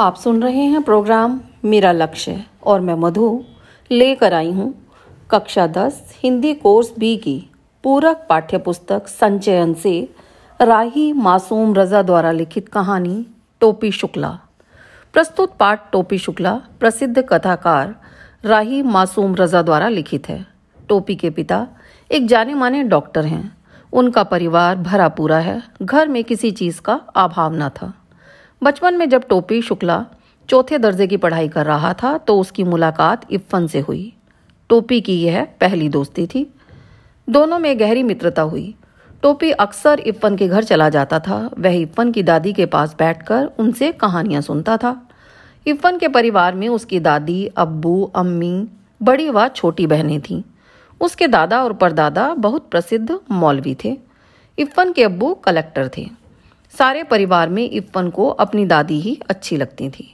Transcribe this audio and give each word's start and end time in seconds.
आप 0.00 0.16
सुन 0.16 0.42
रहे 0.42 0.62
हैं 0.62 0.82
प्रोग्राम 0.82 1.40
मेरा 1.64 1.92
लक्ष्य 1.92 2.44
और 2.62 2.80
मैं 2.80 2.94
मधु 2.94 3.44
लेकर 3.90 4.34
आई 4.34 4.50
हूँ 4.52 4.74
कक्षा 5.30 5.66
दस 5.66 6.14
हिंदी 6.22 6.54
कोर्स 6.54 6.92
बी 6.98 7.16
की 7.16 7.50
पूरक 7.82 8.26
पाठ्य 8.28 8.58
पुस्तक 8.58 9.08
संचयन 9.08 9.74
से 9.74 10.14
राही 10.60 11.12
मासूम 11.12 11.74
रजा 11.74 12.02
द्वारा 12.02 12.32
लिखित 12.32 12.68
कहानी 12.68 13.26
टोपी 13.60 13.92
शुक्ला। 13.92 14.38
प्रस्तुत 15.12 15.56
पाठ 15.56 15.92
टोपी 15.92 16.18
शुक्ला, 16.18 16.60
प्रसिद्ध 16.80 17.22
कथाकार 17.28 17.94
राही 18.44 18.82
मासूम 18.82 19.34
रजा 19.34 19.62
द्वारा 19.62 19.88
लिखित 19.88 20.28
है। 20.28 20.46
टोपी 20.88 21.16
के 21.16 21.30
पिता 21.30 21.66
एक 22.10 22.26
जाने 22.26 22.54
माने 22.54 22.82
डॉक्टर 22.82 23.24
हैं। 23.24 23.56
उनका 23.92 24.22
परिवार 24.22 24.76
भरा 24.76 25.08
पूरा 25.08 25.38
है। 25.38 25.62
घर 25.82 26.08
में 26.08 26.24
किसी 26.24 26.50
चीज़ 26.50 26.80
का 26.80 27.00
अभाव 27.16 27.54
न 27.54 27.68
था। 27.68 28.03
बचपन 28.64 28.94
में 28.94 29.08
जब 29.08 29.24
टोपी 29.28 29.60
शुक्ला 29.62 30.04
चौथे 30.48 30.78
दर्जे 30.78 31.06
की 31.06 31.16
पढ़ाई 31.16 31.48
कर 31.48 31.66
रहा 31.66 31.92
था 31.92 32.16
तो 32.18 32.38
उसकी 32.40 32.64
मुलाकात 32.64 33.26
इफ्फन 33.30 33.66
से 33.66 33.80
हुई। 33.80 34.12
टोपी 34.70 35.00
की 35.00 35.16
यह 35.22 35.44
पहली 35.60 35.88
दोस्ती 35.88 36.26
थी। 36.26 36.46
दोनों 37.28 37.58
में 37.58 37.80
गहरी 37.80 38.02
मित्रता 38.02 38.42
हुई। 38.42 38.74
टोपी 39.22 39.50
अक्सर 39.50 40.00
इफ्फन 40.00 40.36
के 40.36 40.48
घर 40.48 40.64
चला 40.64 40.88
जाता 40.88 41.18
था। 41.18 41.38
वह 41.58 41.76
इफ्फन 41.80 42.12
की 42.12 42.22
दादी 42.22 42.52
के 42.52 42.66
पास 42.66 42.96
बैठकर 42.98 43.50
उनसे 43.58 43.92
कहानियाँ 43.92 44.42
सुनता 44.42 44.76
था। 44.76 44.96
इफ्फन 45.66 45.98
के 45.98 46.08
परिवार 46.08 46.54
में 46.54 46.68
उसकी 46.68 47.00
दादी, 47.00 47.46
अब्बू, 47.46 48.02
अम्मी, 48.16 48.68
बड़ी 49.02 49.30
व 49.30 49.48
छोटी 49.48 49.86
बहनें 49.86 50.20
थीं। 50.20 50.42
उसके 51.00 51.26
दादा 51.28 51.62
और 51.64 51.72
परदादा 51.72 52.34
बहुत 52.34 52.70
प्रसिद्ध 52.70 53.18
मौलवी 53.30 53.76
थे। 53.84 53.96
इफ्फन 54.58 54.92
के 54.92 55.04
अब्बू 55.04 55.34
कलेक्टर 55.34 55.90
थे। 55.98 56.10
सारे 56.74 57.02
परिवार 57.02 57.48
में 57.48 57.70
इफ्फन 57.70 58.08
को 58.10 58.28
अपनी 58.28 58.64
दादी 58.66 59.00
ही 59.00 59.18
अच्छी 59.30 59.56
लगती 59.56 59.88
थी। 59.90 60.10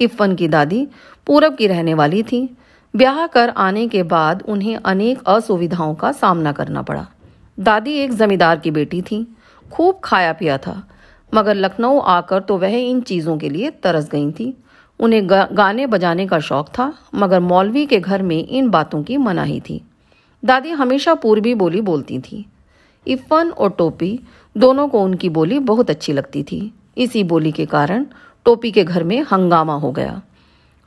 इफ्फन 0.00 0.34
की 0.34 0.48
दादी 0.48 0.86
पूरब 1.26 1.54
की 1.56 1.66
रहने 1.66 1.94
वाली 1.94 2.22
थी। 2.22 2.48
ब्याह 2.94 3.26
कर 3.26 3.48
आने 3.48 3.86
के 3.88 4.02
बाद 4.02 4.42
उन्हें 4.42 4.76
अनेक 4.76 5.22
असुविधाओं 5.26 5.94
का 5.94 6.12
सामना 6.12 6.52
करना 6.52 6.82
पड़ा। 6.82 7.06
दादी 7.58 7.92
एक 7.94 8.12
जमींदार 8.12 8.58
की 8.58 8.70
बेटी 8.70 9.00
थी। 9.02 9.26
खूब 9.72 10.00
खाया 10.04 10.32
पिया 10.32 10.58
था, 10.58 10.82
मगर 11.32 11.54
लखनऊ 11.54 11.98
आकर 11.98 12.40
तो 12.40 12.58
वह 12.58 12.76
इन 12.80 13.00
चीज़ों 13.00 13.36
के 13.38 13.48
लिए 13.48 13.70
तरस 13.82 14.08
गई 14.10 14.30
थी। 14.32 14.56
उन्हें 15.00 15.28
गाने 15.30 15.86
बजाने 15.86 16.26
का 16.26 16.38
शौक 16.40 16.68
था, 16.68 16.92
मगर 17.14 17.40
मौलवी 17.40 17.86
के 17.86 18.00
घर 18.00 18.22
में 18.22 18.46
इन 18.48 18.68
बातों 18.70 19.02
की 19.02 19.16
मनाही 19.16 19.60
थी। 19.60 19.80
दादी 20.42 20.70
हमेशा 20.72 21.14
पूर्वी 21.14 21.54
बोली 21.54 21.80
बोलती 21.80 22.18
थी। 22.18 22.44
इफ़न 23.06 23.50
और 23.50 23.70
टोपी 23.70 24.18
दोनों 24.56 24.86
को 24.88 25.02
उनकी 25.02 25.28
बोली 25.28 25.58
बहुत 25.60 25.90
अच्छी 25.90 26.12
लगती 26.12 26.42
थी। 26.42 26.72
इसी 26.96 27.22
बोली 27.24 27.52
के 27.52 27.66
कारण 27.66 28.06
टोपी 28.46 28.70
के 28.72 28.84
घर 28.84 29.04
में 29.04 29.20
हंगामा 29.22 29.74
हो 29.74 29.90
गया। 29.92 30.20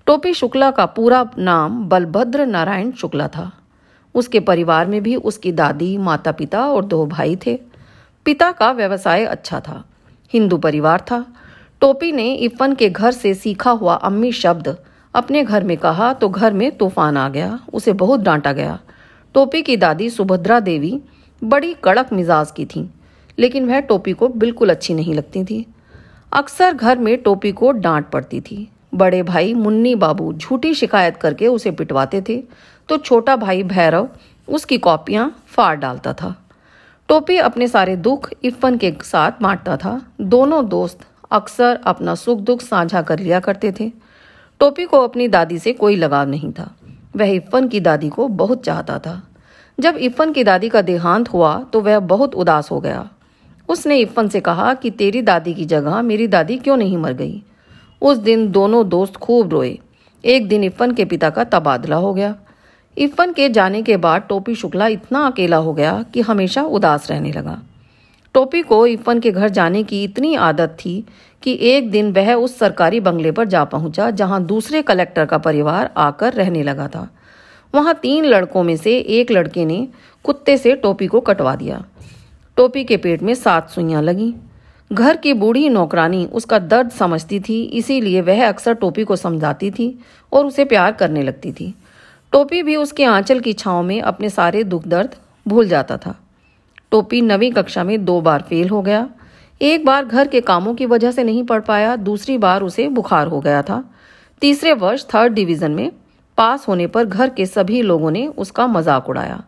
टोपी 0.07 0.33
शुक्ला 0.33 0.69
का 0.71 0.85
पूरा 0.87 1.29
नाम 1.37 1.83
बलभद्र 1.89 2.45
नारायण 2.45 2.91
शुक्ला 2.91 3.27
था। 3.27 3.51
उसके 4.15 4.39
परिवार 4.41 4.87
में 4.87 5.01
भी 5.03 5.15
उसकी 5.15 5.51
दादी 5.51 5.97
माता 5.99 6.31
पिता 6.31 6.65
और 6.65 6.85
दो 6.85 7.05
भाई 7.05 7.35
थे। 7.45 7.59
पिता 8.25 8.51
का 8.51 8.71
व्यवसाय 8.71 9.25
अच्छा 9.25 9.59
था, 9.59 9.83
हिंदू 10.33 10.57
परिवार 10.57 11.01
था। 11.01 11.25
टोपी 11.81 12.11
ने 12.11 12.33
इफ़न 12.35 12.73
के 12.75 12.89
घर 12.89 13.11
से 13.11 13.33
सीखा 13.33 13.71
हुआ 13.71 13.95
अम्मी 13.95 14.31
शब्द 14.33 14.75
अपने 15.13 15.43
घर 15.43 15.63
में 15.63 15.75
कहा 15.77 16.11
तो 16.13 16.29
घर 16.29 16.53
में 16.53 16.71
तूफ़ान 16.77 17.17
आ 17.17 17.27
गया, 17.29 17.59
उसे 17.73 17.93
बहुत 17.93 18.19
डांटा 18.19 18.51
गया। 18.53 18.79
टोपी 19.35 19.61
की 19.61 19.77
दादी 19.77 20.09
सुभद्रा 20.09 20.59
देवी 20.59 20.99
बड़ी 21.41 21.73
कड़क 21.83 22.13
मिजाज 22.13 22.51
की 22.51 22.65
थी, 22.65 22.89
लेकिन 23.37 23.65
वह 23.65 23.79
टोपी 23.81 24.13
को 24.13 24.27
बिल्कुल 24.29 24.69
अच्छी 24.69 24.93
नहीं 24.93 25.13
लगती 25.13 25.43
थी। 25.43 25.65
अक्सर 26.31 26.73
घर 26.73 26.97
में 26.97 27.17
टोपी 27.17 27.51
को 27.51 27.71
डांट 27.73 28.09
पड़ती 28.09 28.41
थी। 28.41 28.67
बड़े 28.95 29.21
भाई 29.23 29.53
मुन्नी 29.53 29.93
बाबू 29.95 30.31
झूठी 30.33 30.73
शिकायत 30.73 31.17
करके 31.17 31.47
उसे 31.47 31.71
पिटवाते 31.71 32.21
थे 32.21 32.41
तो 32.89 32.97
छोटा 32.97 33.35
भाई 33.35 33.63
भैरव 33.65 34.07
उसकी 34.47 34.77
कॉपियाँ 34.77 35.29
फाड़ 35.47 35.75
डालता 35.75 36.13
था। 36.13 36.35
टोपी 37.09 37.37
अपने 37.37 37.67
सारे 37.67 37.95
दुख 37.97 38.29
इफ़न 38.43 38.77
के 38.77 38.93
साथ 39.03 39.41
बांटता 39.41 39.75
था। 39.77 40.01
दोनों 40.21 40.67
दोस्त 40.69 41.05
अक्सर 41.31 41.79
अपना 41.85 42.15
सुख 42.15 42.39
दुख 42.39 42.61
साझा 42.61 43.01
कर 43.01 43.19
लिया 43.19 43.39
करते 43.39 43.71
थे। 43.71 43.91
टोपी 44.61 44.85
को 44.85 44.99
अपनी 44.99 45.27
दादी 45.27 45.59
से 45.59 45.73
कोई 45.73 45.95
लगाव 45.95 46.29
नहीं 46.29 46.51
था। 46.51 46.69
वह 47.15 47.31
इफ़न 47.31 47.67
की 47.67 47.79
दादी 47.79 48.09
को 48.09 48.27
बहुत 48.27 48.63
चाहता 48.63 48.97
था। 48.99 49.21
जब 49.79 49.97
इफ़न 49.97 50.31
की 50.31 50.43
दादी 50.43 50.69
का 50.69 50.81
देहांत 50.81 51.29
हुआ 51.29 51.57
तो 51.73 51.81
वह 51.81 51.99
बहुत 51.99 52.35
उदास 52.35 52.71
हो 52.71 52.79
गया। 52.79 53.07
उसने 53.69 53.97
इफ़न 53.97 54.27
से 54.27 54.39
कहा 54.39 54.73
कि 54.73 54.89
तेरी 54.91 55.21
दादी 55.21 55.53
की 55.53 55.65
जगह 55.65 56.01
मेरी 56.01 56.27
दादी 56.27 56.57
क्यों 56.57 56.77
नहीं 56.77 56.97
मर 56.97 57.13
गई? 57.13 57.43
उस 58.01 58.17
दिन 58.17 58.47
दोनों 58.51 58.87
दोस्त 58.89 59.15
खूब 59.15 59.53
रोए। 59.53 59.77
एक 60.23 60.47
दिन 60.47 60.63
इफ़न 60.63 60.93
के 60.93 61.05
पिता 61.05 61.29
का 61.29 61.43
तबादला 61.43 61.95
हो 61.95 62.13
गया। 62.13 62.35
इफ़न 62.97 63.33
के 63.33 63.49
जाने 63.49 63.81
के 63.81 63.97
बाद 63.97 64.21
टोपी 64.21 64.55
शुक्ला 64.55 64.87
इतना 64.87 65.25
अकेला 65.25 65.57
हो 65.57 65.73
गया 65.73 66.05
कि 66.13 66.21
हमेशा 66.21 66.61
उदास 66.61 67.09
रहने 67.11 67.31
लगा। 67.31 67.61
टोपी 68.33 68.61
को 68.61 68.85
इफ़न 68.87 69.19
के 69.19 69.31
घर 69.31 69.49
जाने 69.49 69.83
की 69.83 70.03
इतनी 70.03 70.33
आदत 70.35 70.77
थी 70.79 71.03
कि 71.43 71.57
एक 71.61 71.91
दिन 71.91 72.11
वह 72.11 72.33
उस 72.33 72.57
सरकारी 72.59 72.99
बंगले 72.99 73.31
पर 73.31 73.45
जा 73.45 73.63
पहुँचा, 73.63 74.09
जहाँ 74.09 74.43
दूसरे 74.43 74.81
कलेक्टर 74.81 75.25
का 75.25 75.37
परिवार 75.37 75.91
आकर 75.97 76.33
रहने 76.33 76.63
लगा 76.63 76.87
था। 76.87 77.07
वहाँ 77.73 77.93
तीन 77.93 78.25
लड़कों 78.25 78.63
में 78.63 78.75
से 78.77 78.97
एक 78.97 79.31
लड़के 79.31 79.65
ने 79.65 79.87
कुत्ते 80.25 80.57
से 80.57 80.75
टोपी 80.75 81.07
को 81.07 81.19
कटवा 81.19 81.55
दिया। 81.55 81.83
टोपी 82.57 82.83
के 82.83 82.97
पेट 82.97 83.23
में 83.23 83.33
सात 83.33 83.69
सुइयाँ 83.69 84.01
लगी। 84.01 84.33
घर 84.91 85.17
की 85.17 85.33
बूढ़ी 85.33 85.69
नौकरानी 85.69 86.25
उसका 86.25 86.59
दर्द 86.59 86.89
समझती 86.89 87.39
थी, 87.39 87.61
इसीलिए 87.63 88.21
वह 88.21 88.47
अक्सर 88.47 88.73
टोपी 88.73 89.03
को 89.03 89.15
समझाती 89.15 89.71
थी 89.71 89.99
और 90.31 90.45
उसे 90.45 90.65
प्यार 90.65 90.91
करने 90.91 91.21
लगती 91.21 91.51
थी। 91.51 91.73
टोपी 92.33 92.63
भी 92.63 92.75
उसके 92.75 93.03
आंचल 93.03 93.39
की 93.39 93.53
छाव 93.53 93.83
में 93.83 94.01
अपने 94.01 94.29
सारे 94.29 94.63
दुख 94.63 94.87
दर्द 94.87 95.15
भूल 95.47 95.67
जाता 95.67 95.97
था। 95.97 96.15
टोपी 96.91 97.21
नवीं 97.21 97.51
कक्षा 97.51 97.83
में 97.83 98.05
दो 98.05 98.19
बार 98.21 98.41
फेल 98.41 98.69
हो 98.69 98.81
गया। 98.81 99.07
एक 99.61 99.85
बार 99.85 100.05
घर 100.05 100.27
के 100.27 100.41
कामों 100.41 100.73
की 100.75 100.85
वजह 100.85 101.11
से 101.11 101.23
नहीं 101.23 101.43
पढ़ 101.43 101.61
पाया, 101.61 101.95
दूसरी 101.95 102.37
बार 102.37 102.63
उसे 102.63 102.87
बुखार 102.87 103.27
हो 103.27 103.39
गया 103.39 103.61
था। 103.61 103.83
तीसरे 104.41 104.73
वर्ष 104.73 105.05
थर्ड 105.05 105.33
डिवीज़न 105.33 105.71
में 105.71 105.91
पास 106.37 106.67
होने 106.67 106.87
पर 106.87 107.05
घर 107.05 107.29
के 107.29 107.45
सभी 107.45 107.81
लोगों 107.81 108.11
ने 108.11 108.25
उसका 108.27 108.67
मज़ाक 108.67 109.09
उड़ाया। 109.09 109.43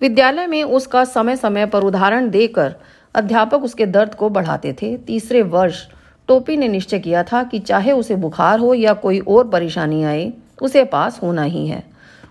विद्यालय 0.00 0.46
में 0.46 0.62
उसका 0.64 1.04
समय 1.04 1.36
समय 1.36 1.66
पर 1.66 1.82
उदाहरण 1.82 2.30
देकर 2.30 2.74
अध्यापक 3.14 3.64
उसके 3.64 3.86
दर्द 3.86 4.14
को 4.14 4.28
बढ़ाते 4.28 4.72
थे। 4.72 4.96
तीसरे 4.96 5.42
वर्ष 5.42 5.86
टोपी 6.28 6.56
ने 6.56 6.68
निश्चय 6.68 6.98
किया 6.98 7.22
था 7.22 7.42
कि 7.42 7.58
चाहे 7.58 7.92
उसे 7.92 8.16
बुखार 8.16 8.58
हो 8.58 8.72
या 8.74 8.92
कोई 8.94 9.18
और 9.20 9.48
परेशानी 9.48 10.02
आए, 10.04 10.32
उसे 10.62 10.84
पास 10.84 11.20
होना 11.22 11.42
ही 11.42 11.66
है। 11.66 11.82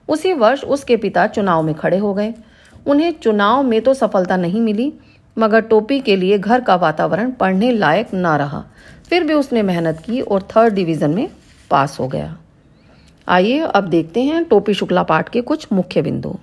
उसी 0.09 0.33
वर्ष 0.33 0.63
उसके 0.63 0.97
पिता 0.97 1.27
चुनाव 1.27 1.63
में 1.63 1.73
खड़े 1.75 1.97
हो 1.97 2.13
गए। 2.13 2.33
उन्हें 2.85 3.11
चुनाव 3.13 3.63
में 3.63 3.81
तो 3.81 3.93
सफलता 3.93 4.37
नहीं 4.37 4.61
मिली, 4.61 4.91
मगर 5.37 5.61
टोपी 5.61 5.99
के 5.99 6.15
लिए 6.15 6.37
घर 6.37 6.61
का 6.61 6.75
वातावरण 6.75 7.31
पढ़ने 7.31 7.71
लायक 7.71 8.13
ना 8.13 8.35
रहा। 8.37 8.63
फिर 9.09 9.23
भी 9.23 9.33
उसने 9.33 9.61
मेहनत 9.63 9.99
की 9.99 10.21
और 10.21 10.47
थर्ड 10.55 10.73
डिवीज़न 10.73 11.11
में 11.11 11.29
पास 11.71 11.99
हो 11.99 12.07
गया। 12.07 12.35
आइए 13.27 13.59
अब 13.59 13.83
देखते 13.83 14.21
हैं 14.23 14.43
टोपी 14.43 14.73
शुक्ला 14.73 15.03
पाठ 15.03 15.29
के 15.29 15.41
कुछ 15.41 15.67
मुख्य 15.73 16.01
बिंदु। 16.01 16.33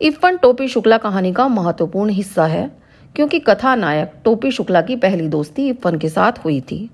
इफ्फन 0.00 0.36
टोपी 0.36 0.66
शुक्ला 0.68 0.96
कहानी 0.98 1.32
का 1.32 1.46
महत्वपूर्ण 1.48 2.10
हिस्सा 2.10 2.46
है, 2.46 2.70
क्योंकि 3.16 3.38
कथा 3.38 3.74
नायक 3.74 4.12
टोपी 4.24 4.50
शुक्ला 4.50 4.80
की 4.82 4.96
पहली 4.96 5.28
दोस्ती 5.28 5.68
इफ्फन 5.68 5.98
के 5.98 6.08
साथ 6.08 6.44
हुई 6.44 6.60
थी। 6.60 6.88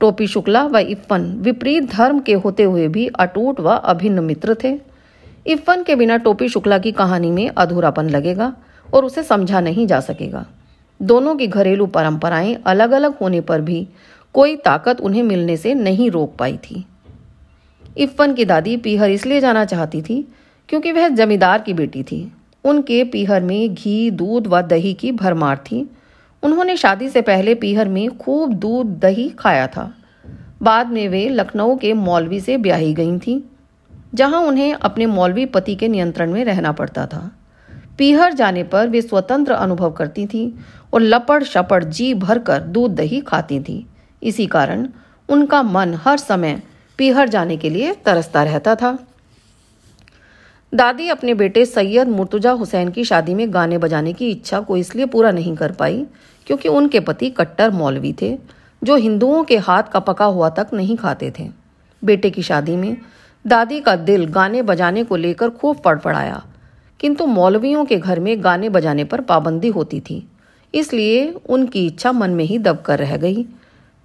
टोपी 0.00 0.26
शुक्ला 0.26 0.64
व 0.64 0.78
इफ्फन 0.78 1.24
विपरीत 1.40 1.90
धर्म 1.92 2.20
के 2.20 2.32
होते 2.34 2.62
हुए 2.62 2.86
भी 2.88 3.06
अटूट 3.06 3.60
व 3.60 3.68
अभिन्न 3.68 4.24
मित्र 4.24 4.56
थे। 4.64 4.78
इफ्फन 5.46 5.82
के 5.82 5.96
बिना 5.96 6.16
टोपी 6.16 6.48
शुक्ला 6.48 6.78
की 6.78 6.92
कहानी 6.92 7.30
में 7.30 7.48
अधूरापन 7.48 8.08
लगेगा 8.10 8.52
और 8.88 9.04
उसे 9.04 9.22
समझा 9.22 9.60
नहीं 9.60 9.86
जा 9.86 10.00
सकेगा। 10.00 10.44
दोनों 11.00 11.34
की 11.36 11.46
घरेलू 11.46 11.86
परंपराएँ 11.88 12.54
अलग 12.66 12.90
अलग 12.90 13.18
होने 13.18 13.40
पर 13.40 13.60
भी 13.60 13.86
कोई 14.34 14.56
ताकत 14.56 15.00
उन्हें 15.00 15.22
मिलने 15.22 15.56
से 15.56 15.74
नहीं 15.74 16.10
रोक 16.10 16.36
पाई 16.36 16.56
थी। 16.56 16.84
इफ्फन 17.96 18.34
की 18.34 18.44
दादी 18.44 18.76
पीहर 18.76 19.10
इसलिए 19.10 19.40
जाना 19.40 19.64
चाहती 19.64 20.02
थी 20.02 20.28
क्योंकि 20.68 20.92
वह 20.92 21.08
जमींदार 21.08 21.60
की 21.60 21.74
बेटी 21.74 22.02
थी। 22.02 22.32
उनके 22.64 23.04
पीहर 23.04 23.42
में 23.42 23.74
घी, 23.74 24.10
दूध 24.10 24.46
व 24.46 24.60
दही 24.60 24.94
की 24.94 25.12
भरमार 25.12 25.56
थी। 25.56 25.90
उन्होंने 26.42 26.76
शादी 26.76 27.08
से 27.08 27.22
पहले 27.22 27.54
पीहर 27.54 27.88
में 27.88 28.16
खूब 28.16 28.52
दूध, 28.52 28.86
दही 28.86 29.28
खाया 29.28 29.66
था। 29.66 29.94
बाद 30.62 30.86
में 30.86 31.08
वे 31.08 31.28
लखनऊ 31.28 31.76
के 31.76 31.92
मौलवी 31.92 32.40
से 32.40 32.56
ब्याही 32.56 32.94
गई 32.94 33.18
थीं, 33.18 33.40
जहाँ 34.14 34.40
उन्हें 34.40 34.74
अपने 34.74 35.06
मौलवी 35.06 35.46
पति 35.46 35.74
के 35.74 35.88
नियंत्रण 35.88 36.32
में 36.32 36.44
रहना 36.44 36.72
पड़ता 36.72 37.06
था। 37.06 37.30
पीहर 37.98 38.32
जाने 38.32 38.62
पर 38.62 38.88
वे 38.88 39.02
स्वतंत्र 39.02 39.52
अनुभव 39.52 39.90
करती 39.90 40.26
थीं 40.26 40.52
और 40.92 41.00
लपड़ 41.00 41.42
शपड़ 41.42 41.84
जी 41.84 42.14
भरकर 42.14 42.60
दूध, 42.60 42.94
दही 42.94 43.20
खाती 43.20 43.60
थीं। 43.60 43.84
इसी 44.22 44.46
कारण 44.46 44.88
उनका 45.28 45.62
मन 45.62 45.94
हर 45.94 46.16
समय 46.16 46.62
पीहर 46.98 47.28
जाने 47.28 47.56
के 47.56 47.70
लिए 47.70 47.94
तरसता 48.04 48.42
रहता 48.42 48.74
था। 48.74 48.98
दादी 50.72 51.08
अपने 51.08 51.34
बेटे 51.34 51.64
सैयद 51.66 52.08
मुर्तुजा 52.08 52.50
हुसैन 52.52 52.90
की 52.90 53.04
शादी 53.04 53.34
में 53.34 53.52
गाने 53.54 53.78
बजाने 53.78 54.12
की 54.12 54.30
इच्छा 54.30 54.60
को 54.60 54.76
इसलिए 54.76 55.06
पूरा 55.06 55.30
नहीं 55.30 55.54
कर 55.56 55.72
पाई 55.72 56.04
क्योंकि 56.46 56.68
उनके 56.70 57.00
पति 57.00 57.30
कट्टर 57.30 57.70
मौलवी 57.70 58.12
थे, 58.12 58.36
जो 58.82 58.96
हिंदुओं 58.96 59.42
के 59.44 59.56
हाथ 59.58 59.82
का 59.82 60.00
पका 60.00 60.24
हुआ 60.26 60.48
तक 60.50 60.70
नहीं 60.74 60.96
खाते 60.96 61.32
थे। 61.38 61.48
बेटे 62.02 62.30
की 62.30 62.42
शादी 62.42 62.76
में 62.76 62.96
दादी 63.44 63.80
का 63.80 63.94
दिल 63.98 64.24
गाने 64.26 64.62
बजाने 64.62 65.04
को 65.04 65.16
लेकर 65.16 65.50
खूब 65.50 65.80
पड़पड़ाया 65.84 66.42
किंतु 67.00 67.26
मौलवियों 67.26 67.84
के 67.84 67.96
घर 67.96 68.20
में 68.20 68.42
गाने 68.44 68.68
बजाने 68.68 69.04
पर 69.04 69.20
पाबंदी 69.22 69.68
होती 69.70 70.00
थी, 70.00 70.26
इसलिए 70.74 71.30
उनकी 71.48 71.86
इच्छा 71.86 72.12
मन 72.12 72.30
में 72.30 72.44
ही 72.44 72.58
दबकर 72.58 72.98
रह 72.98 73.16
गई। 73.16 73.44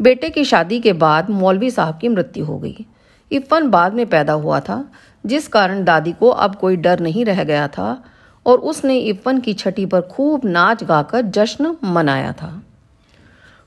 बेटे 0.02 0.30
की 0.30 0.44
शादी 0.44 0.80
के 0.80 0.94
बाद 0.94 1.30
मौलवी 1.30 1.72
साहब 1.72 1.98
की 1.98 2.08
मृत्यु 2.08 2.46
हो 2.46 2.60
गई। 2.60 2.86
इफ़न 3.32 3.70
बाद 3.70 3.94
में 3.94 4.06
पैदा 4.06 4.34
हुआ 4.34 4.60
था, 4.60 4.92
जिस 5.26 5.48
कारण 5.48 5.84
दादी 5.84 6.12
को 6.12 6.30
अब 6.30 6.56
कोई 6.56 6.76
डर 6.76 7.00
नहीं 7.00 7.26
रह 7.26 7.44
गया 7.44 7.68
था 7.68 8.04
और 8.46 8.58
उसने 8.58 8.98
इफ़न 8.98 9.40
की 9.40 9.54
छठी 9.54 9.86
पर 9.86 10.02
खूब 10.02 10.42
नाच 10.46 10.84
गाकर 10.84 11.22
जश्न 11.22 11.78
मनाया 11.84 12.32
था। 12.32 12.64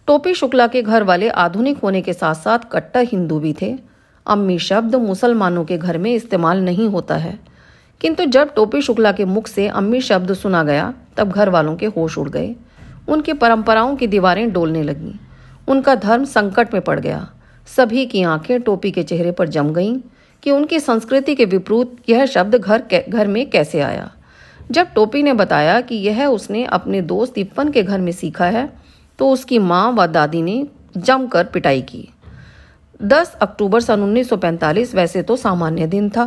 टोपी 0.06 0.34
शुक्ला 0.34 0.66
के 0.66 0.82
घर 0.82 1.02
वाले 1.02 1.28
आधुनिक 1.28 1.78
होने 1.78 2.02
के 2.02 2.12
साथ 2.12 2.34
साथ 2.34 2.58
कट्टर 2.72 3.00
हिंदू 3.00 3.40
भी 3.40 3.56
थे। 3.62 3.78
अम्मी 4.26 4.58
शब्द 4.58 4.94
मुसलमानों 4.94 5.64
के 5.64 5.78
घर 5.78 5.98
में 5.98 6.14
इस्तेमाल 6.14 6.60
नहीं 6.60 6.88
होता 6.88 7.16
है। 7.16 7.38
किंतु 8.00 8.24
जब 8.24 8.54
टोपी 8.54 8.82
शुक्ला 8.82 9.12
के 9.12 9.24
मुख 9.24 9.46
से 9.46 9.68
अम्मी 9.68 10.00
शब्द 10.00 10.34
सुना 10.34 10.62
गया, 10.62 10.94
तब 11.16 11.30
घर 11.30 11.48
वालों 11.48 11.76
के 11.76 11.86
होश 11.86 12.18
उड़ 12.18 12.28
गए। 12.28 12.56
उनकी 13.08 13.32
परंपराओं 13.32 13.96
की 13.96 14.06
दीवारें 14.06 14.52
डोलने 14.52 14.82
लगीं। 14.82 15.12
उनका 15.70 15.94
धर्म 15.96 16.24
संकट 16.26 16.72
में 16.74 16.82
पड़ 16.82 16.98
गया। 17.00 17.28
सभी 17.68 18.04
की 18.06 18.22
आँखें 18.24 18.60
टोपी 18.62 18.90
के 18.90 19.02
चेहरे 19.02 19.32
पर 19.32 19.48
जम 19.48 19.72
गईं 19.72 19.96
कि 20.42 20.50
उनकी 20.50 20.80
संस्कृति 20.80 21.34
के 21.34 21.44
विपरीत 21.44 22.08
यह 22.08 22.24
शब्द 22.26 22.56
घर 22.56 22.82
घर 23.08 23.26
में 23.26 23.48
कैसे 23.50 23.80
आया। 23.80 24.10
जब 24.70 24.92
टोपी 24.94 25.22
ने 25.22 25.32
बताया 25.34 25.80
कि 25.80 25.94
यह 25.98 26.26
उसने 26.26 26.64
अपने 26.66 27.00
दोस्त 27.02 27.38
इप्पन 27.38 27.68
के 27.68 27.82
घर 27.82 28.00
में 28.00 28.12
सीखा 28.12 28.46
है 28.46 28.68
तो 29.18 29.30
उसकी 29.30 29.58
माँ 29.60 29.90
व 29.92 30.06
दादी 30.06 30.42
ने 30.42 30.66
जमकर 30.96 31.44
पिटाई 31.44 31.82
की। 31.82 32.08
10 33.00 33.34
अक्टूबर 33.42 33.80
सन 33.80 34.02
1945 34.02 34.94
वैसे 34.94 35.22
तो 35.22 35.36
सामान्य 35.36 35.86
दिन 35.86 36.08
था, 36.10 36.24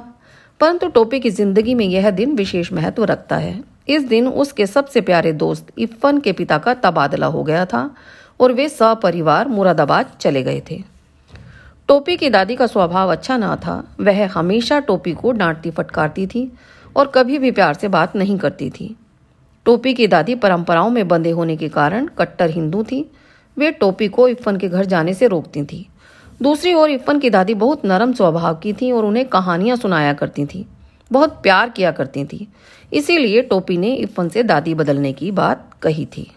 परंतु 0.59 0.87
टोपी 0.87 1.19
की 1.19 1.29
ज़िंदगी 1.31 1.73
में 1.75 1.85
यह 1.85 2.09
दिन 2.11 2.35
विशेष 2.35 2.71
महत्व 2.73 3.03
रखता 3.03 3.37
है। 3.37 3.63
इस 3.87 4.03
दिन 4.03 4.27
उसके 4.27 4.65
सबसे 4.67 5.01
प्यारे 5.01 5.31
दोस्त 5.33 5.71
इफ्फन 5.77 6.19
के 6.19 6.31
पिता 6.33 6.57
का 6.57 6.73
तबादला 6.75 7.27
हो 7.27 7.43
गया 7.43 7.65
था 7.65 7.89
और 8.39 8.51
वे 8.51 8.69
सपरिवार 8.69 9.47
मुरादाबाद 9.47 10.11
चले 10.19 10.43
गए 10.43 10.61
थे। 10.71 10.83
टोपी 11.87 12.17
की 12.17 12.29
दादी 12.29 12.55
का 12.55 12.67
स्वभाव 12.67 13.11
अच्छा 13.11 13.37
ना 13.37 13.55
था। 13.55 13.95
वह 14.01 14.27
हमेशा 14.27 14.79
टोपी 14.79 15.13
को 15.13 15.31
डांटती 15.31 15.71
फटकारती 15.71 16.27
थी 16.27 16.51
और 16.95 17.11
कभी 17.15 17.37
भी 17.37 17.51
प्यार 17.51 17.73
से 17.73 17.87
बात 17.87 18.15
नहीं 18.15 18.37
करती 18.37 18.69
थी। 18.69 18.95
टोपी 19.65 19.93
की 19.93 20.07
दादी 20.07 20.35
परंपराओं 20.35 20.89
में 20.89 21.07
बंधे 21.07 21.31
होने 21.31 21.57
के 21.57 21.69
कारण 21.69 22.07
कट्टर 22.07 22.49
हिंदू 22.49 22.83
थी। 22.83 23.11
वे 23.57 23.71
टोपी 23.71 24.07
को 24.07 24.27
इफ्फन 24.27 24.57
के 24.57 24.69
घर 24.69 24.85
जाने 24.85 25.13
से 25.13 25.27
रोकती 25.27 25.63
थी। 25.63 25.87
दूसरी 26.41 26.73
ओर 26.73 26.89
इफ्फन 26.89 27.19
की 27.19 27.29
दादी 27.29 27.53
बहुत 27.53 27.85
नरम 27.85 28.13
स्वभाव 28.13 28.55
की 28.55 28.73
थी 28.73 28.91
और 28.91 29.05
उन्हें 29.05 29.25
कहानियाँ 29.25 29.77
सुनाया 29.77 30.13
करती 30.13 30.45
थी। 30.45 30.65
बहुत 31.11 31.39
प्यार 31.43 31.69
किया 31.69 31.91
करती 31.91 32.25
थी। 32.25 32.47
इसीलिए 32.93 33.41
टोपी 33.41 33.77
ने 33.77 33.93
इफ्फन 33.93 34.29
से 34.29 34.43
दादी 34.43 34.73
बदलने 34.73 35.13
की 35.13 35.31
बात 35.31 35.69
कही 35.81 36.05
थी। 36.05 36.31